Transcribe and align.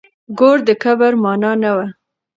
ګور 0.39 0.57
د 0.67 0.69
کبر 0.83 1.11
مانا 1.23 1.51
نه 1.61 1.71
وه. 1.75 1.85